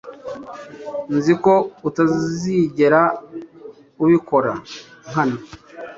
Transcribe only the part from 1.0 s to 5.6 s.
nzi ko utazigera ubikora nkana